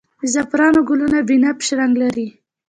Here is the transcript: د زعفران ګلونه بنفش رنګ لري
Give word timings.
د 0.21 0.23
زعفران 0.33 0.75
ګلونه 0.89 1.17
بنفش 1.27 1.67
رنګ 1.79 1.93
لري 2.03 2.27